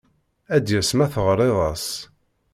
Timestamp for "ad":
0.55-0.61